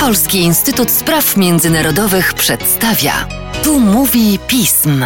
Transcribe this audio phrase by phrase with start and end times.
[0.00, 3.12] Polski Instytut Spraw Międzynarodowych przedstawia.
[3.64, 5.04] Tu mówi pism.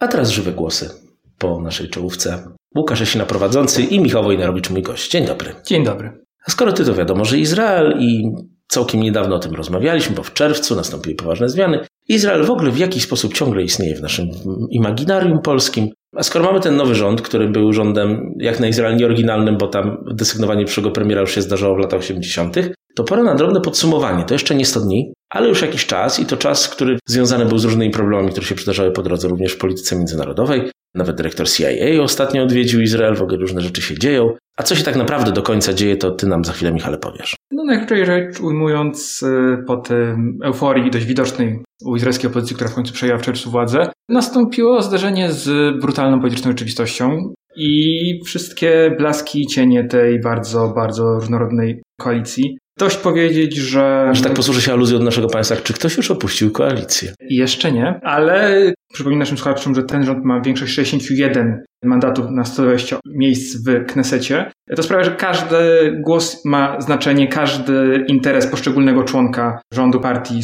[0.00, 0.90] A teraz żywe głosy
[1.38, 2.44] po naszej czołówce.
[2.76, 5.10] Łukasz Esina prowadzący i Michał Wojnarowicz mój gość.
[5.10, 5.54] Dzień dobry.
[5.66, 6.24] Dzień dobry.
[6.46, 8.22] A skoro ty to wiadomo, że Izrael i
[8.68, 11.86] całkiem niedawno o tym rozmawialiśmy, bo w czerwcu nastąpiły poważne zmiany.
[12.08, 14.28] Izrael w ogóle w jakiś sposób ciągle istnieje w naszym
[14.70, 15.90] imaginarium polskim.
[16.16, 20.04] A skoro mamy ten nowy rząd, który był rządem jak na Izrael nieoryginalnym, bo tam
[20.14, 22.56] desygnowanie przyszłego premiera już się zdarzało w latach 80.,
[22.94, 24.24] to pora na drobne podsumowanie.
[24.24, 27.58] To jeszcze nie 100 dni, ale już jakiś czas i to czas, który związany był
[27.58, 30.70] z różnymi problemami, które się przydarzały po drodze również w polityce międzynarodowej.
[30.94, 34.34] Nawet dyrektor CIA ostatnio odwiedził Izrael, w ogóle różne rzeczy się dzieją.
[34.56, 37.36] A co się tak naprawdę do końca dzieje, to ty nam za chwilę, Michale, powiesz.
[37.50, 42.74] No najkrócej rzecz ujmując, y, po tym euforii dość widocznej u izraelskiej opozycji, która w
[42.74, 49.46] końcu przejęła w czerwcu władzę, nastąpiło zderzenie z brutalną polityczną rzeczywistością i wszystkie blaski i
[49.46, 54.10] cienie tej bardzo, bardzo różnorodnej koalicji Dość powiedzieć, że.
[54.12, 57.12] Że tak posłuży się aluzją od naszego państwa, czy ktoś już opuścił koalicję?
[57.20, 63.00] Jeszcze nie, ale przypominam naszym słuchaczom, że ten rząd ma większość 61 mandatów na 120
[63.06, 64.50] miejsc w Knesecie.
[64.76, 65.56] To sprawia, że każdy
[66.00, 70.40] głos ma znaczenie, każdy interes poszczególnego członka rządu partii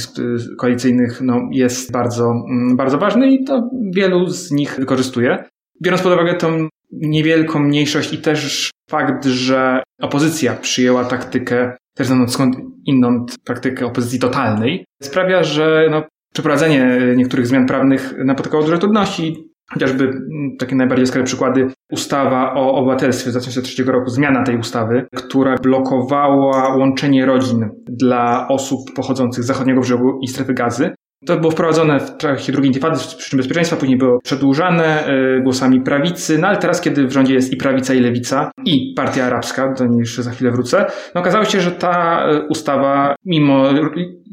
[0.58, 5.44] koalicyjnych no, jest bardzo, mm, bardzo ważny i to wielu z nich wykorzystuje.
[5.82, 12.28] Biorąc pod uwagę tą niewielką mniejszość i też fakt, że opozycja przyjęła taktykę też znaną
[12.28, 16.02] skąd inną praktykę opozycji totalnej, sprawia, że no,
[16.34, 19.53] przeprowadzenie niektórych zmian prawnych napotykało duże trudności.
[19.72, 25.06] Chociażby mm, takie najbardziej jaskrawe przykłady, ustawa o obywatelstwie z 2003 roku, zmiana tej ustawy,
[25.14, 30.94] która blokowała łączenie rodzin dla osób pochodzących z zachodniego brzegu i strefy gazy.
[31.26, 35.80] To było wprowadzone w trakcie drugiej intifady z przyczyn bezpieczeństwa, później było przedłużane e, głosami
[35.80, 39.72] prawicy, no ale teraz, kiedy w rządzie jest i prawica, i lewica, i partia arabska,
[39.72, 43.64] do niej jeszcze za chwilę wrócę, no okazało się, że ta e, ustawa, mimo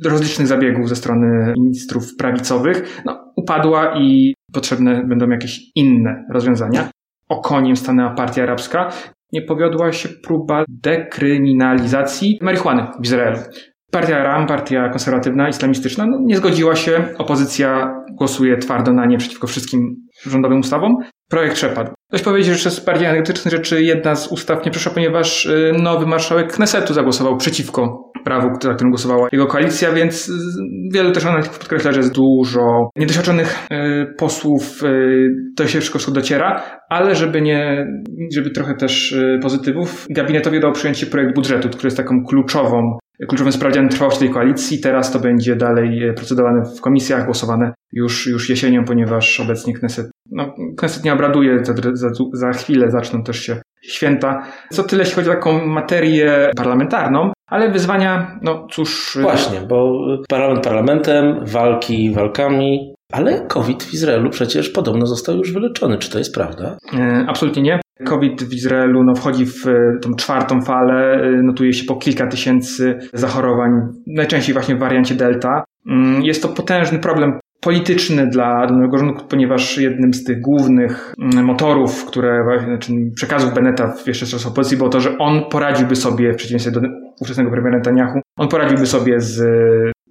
[0.05, 6.89] rozlicznych zabiegów ze strony ministrów prawicowych, no, upadła i potrzebne będą jakieś inne rozwiązania.
[7.29, 8.89] Okoniem stanęła partia arabska.
[9.33, 13.37] Nie powiodła się próba dekryminalizacji marihuany w Izraelu.
[13.91, 17.05] Partia RAM, partia konserwatywna, islamistyczna, no, nie zgodziła się.
[17.17, 19.95] Opozycja głosuje twardo na nie przeciwko wszystkim
[20.25, 20.97] rządowym ustawom.
[21.29, 21.91] Projekt przepadł.
[22.07, 26.05] Ktoś powiedzieć, że z bardziej anegdotycznych rzeczy jedna z ustaw nie przeszła, ponieważ y, nowy
[26.05, 30.33] marszałek Knesetu zagłosował przeciwko prawu, za którym głosowała jego koalicja, więc y,
[30.93, 34.81] wielu też analityków podkreśla, że jest dużo niedoświadczonych y, posłów,
[35.57, 37.87] to się wszystko dociera, ale żeby nie,
[38.35, 43.89] żeby trochę też pozytywów, gabinetowi dał przyjęcie projekt budżetu, który jest taką kluczową kluczowym sprawdzianem
[43.89, 44.79] trwałości tej koalicji.
[44.79, 50.55] Teraz to będzie dalej procedowane w komisjach, głosowane już, już jesienią, ponieważ obecnie Kneset, no,
[50.77, 54.43] Kneset nie obraduje, za, za, za chwilę zaczną też się święta.
[54.69, 59.17] Co tyle, jeśli chodzi o taką materię parlamentarną, ale wyzwania, no cóż.
[59.17, 65.53] E, Właśnie, bo parlament parlamentem, walki walkami, ale COVID w Izraelu przecież podobno został już
[65.53, 65.97] wyleczony.
[65.97, 66.77] Czy to jest prawda?
[66.93, 67.79] E, absolutnie nie.
[68.05, 72.99] COVID w Izraelu no, wchodzi w e, tą czwartą falę, notuje się po kilka tysięcy
[73.13, 73.71] zachorowań,
[74.07, 75.63] najczęściej właśnie w wariancie Delta.
[75.89, 81.45] Mm, jest to potężny problem polityczny dla nowego rządu, ponieważ jednym z tych głównych mm,
[81.45, 86.33] motorów, które, znaczy przekazów Beneta w jeszcze czas opozycji było to, że on poradziłby sobie,
[86.33, 86.81] w przeciwieństwie do
[87.21, 89.41] ówczesnego premiera Netanyahu, on poradziłby sobie z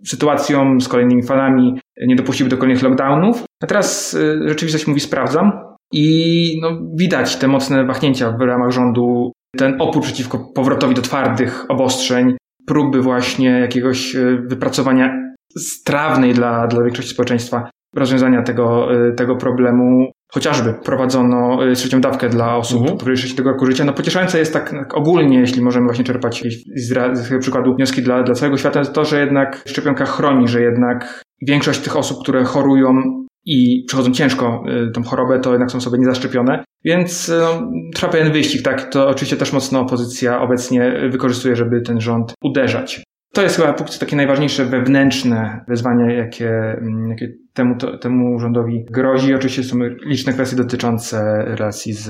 [0.07, 3.45] sytuacją, z kolejnymi falami, nie dopuściłby do kolejnych lockdownów.
[3.63, 5.53] A teraz e, rzeczywistość mówi sprawdzam,
[5.93, 11.65] i no, widać te mocne wahnięcia w ramach rządu, ten opór przeciwko powrotowi do twardych
[11.69, 19.37] obostrzeń, próby właśnie jakiegoś e, wypracowania strawnej dla, dla większości społeczeństwa rozwiązania tego, e, tego
[19.37, 20.13] problemu.
[20.35, 22.99] Chociażby prowadzono e, trzecią dawkę dla osób mhm.
[22.99, 23.85] powyżej 60 roku życia.
[23.85, 26.45] No pocieszające jest tak, tak ogólnie, jeśli możemy właśnie czerpać
[26.77, 31.23] z, tego przykładu wnioski dla, dla całego świata, to, że jednak szczepionka chroni, że jednak
[31.47, 33.03] większość tych osób, które chorują,
[33.45, 36.65] i przechodzą ciężko y, tą chorobę, to jednak są sobie niezaszczepione.
[36.85, 38.91] Więc y, no, trwa pewien wyścig, tak?
[38.91, 43.03] To oczywiście też mocno opozycja obecnie wykorzystuje, żeby ten rząd uderzać.
[43.33, 48.39] To jest chyba póki co takie najważniejsze wewnętrzne wyzwania, jakie, mm, jakie temu, to, temu
[48.39, 49.35] rządowi grozi.
[49.35, 52.09] Oczywiście są liczne kwestie dotyczące relacji z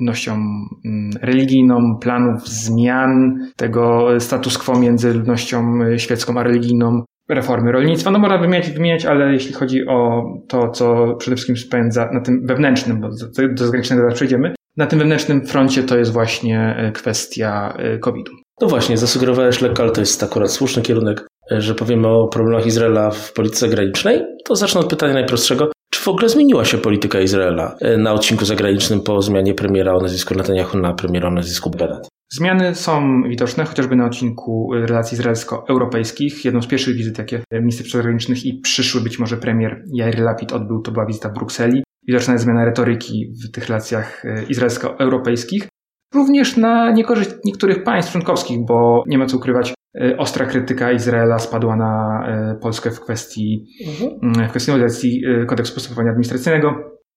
[0.00, 8.10] ludnością mm, religijną, planów zmian tego status quo między ludnością świecką a religijną, reformy rolnictwa.
[8.10, 12.46] No można wymieniać, wymieniać, ale jeśli chodzi o to, co przede wszystkim spędza na tym
[12.46, 16.92] wewnętrznym, bo do, do zagranicznego zaraz przejdziemy, na tym wewnętrznym froncie to jest właśnie e,
[16.92, 18.45] kwestia e, COVID-u.
[18.60, 22.66] No właśnie, zasugerowałeś lekko, ale to jest akurat słuszny kierunek, e, że powiemy o problemach
[22.66, 24.22] Izraela w polityce granicznej.
[24.44, 25.70] To zacznę od pytania najprostszego.
[25.90, 30.00] Czy w ogóle zmieniła się polityka Izraela e, na odcinku zagranicznym po zmianie premiera o
[30.00, 32.08] nazwisku Netanyahu na premiera o nazwisku Bennett?
[32.32, 36.44] Zmiany są widoczne chociażby na odcinku relacji izraelsko-europejskich.
[36.44, 40.82] Jedną z pierwszych wizyt, jakie minister zagranicznych i przyszły być może premier Jair Lapid odbył,
[40.82, 41.82] to była wizyta w Brukseli.
[42.08, 45.68] Widoczna jest zmiana retoryki w tych relacjach e, izraelsko-europejskich.
[46.16, 51.38] Również na niekorzyść niektórych państw członkowskich, bo nie ma co ukrywać, e, ostra krytyka Izraela
[51.38, 54.48] spadła na e, Polskę w kwestii, mhm.
[54.48, 56.74] w kwestii nowelizacji kodeksu postępowania administracyjnego.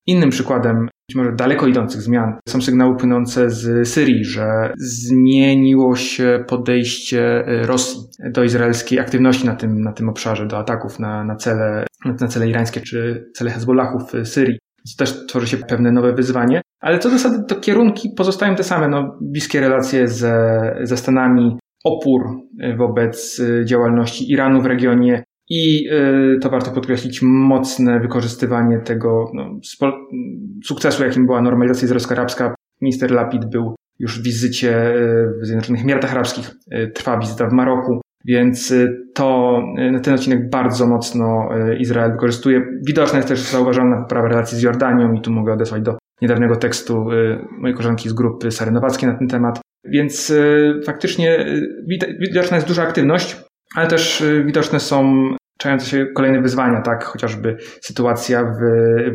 [0.07, 6.43] Innym przykładem być może daleko idących zmian są sygnały płynące z Syrii, że zmieniło się
[6.47, 7.99] podejście Rosji
[8.31, 12.49] do izraelskiej aktywności na tym, na tym obszarze, do ataków na, na, cele, na cele
[12.49, 14.59] irańskie czy cele Hezbollahu w Syrii.
[14.85, 16.61] Więc też tworzy się pewne nowe wyzwanie.
[16.79, 18.87] Ale co do zasady, to kierunki pozostają te same.
[18.87, 22.21] No, bliskie relacje ze, ze Stanami, opór
[22.77, 25.89] wobec działalności Iranu w regionie, i
[26.35, 29.59] y, to warto podkreślić, mocne wykorzystywanie tego no,
[30.65, 32.55] sukcesu, jakim była normalizacja izraelsko-arabska.
[32.81, 37.53] Minister Lapid był już w wizycie y, w Zjednoczonych Emiratach Arabskich, y, trwa wizyta w
[37.53, 38.73] Maroku, więc
[39.13, 39.59] to
[40.03, 41.49] ten odcinek bardzo mocno
[41.79, 42.61] Izrael wykorzystuje.
[42.87, 47.05] Widoczna jest też zauważona poprawa relacji z Jordanią i tu mogę odesłać do niedawnego tekstu
[47.59, 49.59] mojej koleżanki z grupy Sary Nowackiej na ten temat.
[49.85, 50.33] Więc
[50.85, 51.45] faktycznie
[52.19, 53.43] widoczna jest duża aktywność,
[53.75, 55.29] ale też widoczne są
[55.59, 57.03] czające się kolejne wyzwania, tak?
[57.03, 58.57] Chociażby sytuacja w,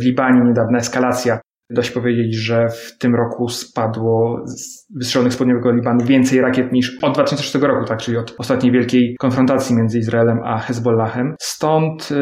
[0.00, 1.40] w Libanie, niedawna eskalacja.
[1.70, 6.98] Dość powiedzieć, że w tym roku spadło z wystrzelonych z południowego Libanu więcej rakiet niż
[7.02, 7.98] od 2006 roku, tak?
[7.98, 11.34] Czyli od ostatniej wielkiej konfrontacji między Izraelem a Hezbollahem.
[11.40, 12.14] Stąd y,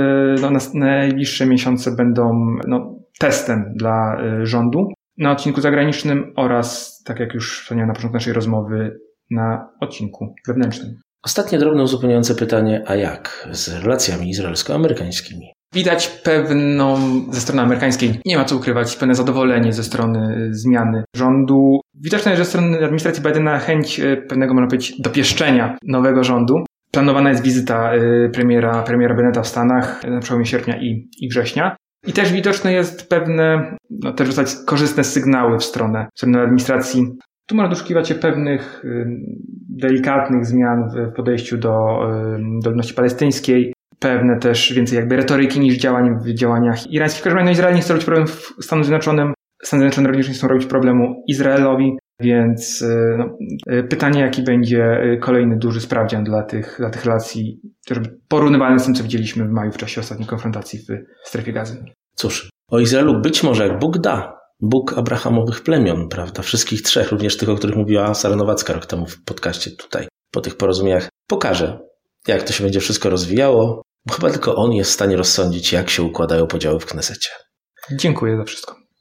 [0.42, 2.32] no, najbliższe miesiące będą
[2.66, 8.16] no, testem dla y, rządu na odcinku zagranicznym oraz, tak jak już wspomniałem na początku
[8.16, 8.98] naszej rozmowy,
[9.30, 10.94] na odcinku wewnętrznym.
[11.24, 15.52] Ostatnie drobne uzupełniające pytanie, a jak z relacjami izraelsko-amerykańskimi?
[15.74, 16.96] Widać pewną,
[17.30, 21.80] ze strony amerykańskiej, nie ma co ukrywać, pewne zadowolenie ze strony zmiany rządu.
[21.94, 26.54] Widoczne jest, ze strony administracji Bidena chęć e, pewnego, można powiedzieć, dopieszczenia nowego rządu.
[26.92, 31.76] Planowana jest wizyta e, premiera, premiera Beneta w Stanach na przełomie sierpnia i, i września.
[32.06, 37.06] I też widoczne jest pewne, no też dostać korzystne sygnały w stronę, w stronę administracji
[37.46, 38.84] tu można doszukiwać się pewnych
[39.68, 41.76] delikatnych zmian w podejściu do,
[42.62, 43.72] do ludności palestyńskiej,
[44.02, 47.20] pewne też więcej jakby retoryki niż działań w działaniach irańskich.
[47.20, 49.32] W każdym razie no Izrael nie chce robić problemu Stanom Zjednoczonym,
[49.62, 53.38] Stany Zjednoczone również nie chcą robić problemu Izraelowi, więc y, no,
[53.72, 58.84] y, pytanie, jaki będzie kolejny duży sprawdzian dla tych, dla tych relacji, chociażby porównywalny z
[58.84, 61.84] tym, co widzieliśmy w maju w czasie ostatniej konfrontacji w strefie gazy.
[62.14, 66.42] Cóż, o Izraelu być może jak Bóg da, Bóg Abrahamowych plemion, prawda?
[66.42, 70.40] Wszystkich trzech, również tych, o których mówiła Sara Nowacka rok temu w podcaście tutaj, po
[70.40, 71.78] tych porozumieniach, pokaże,
[72.28, 75.90] jak to się będzie wszystko rozwijało, bo chyba tylko on jest w stanie rozsądzić, jak
[75.90, 77.30] się układają podziały w Knesecie.
[77.90, 78.81] Dziękuję za wszystko.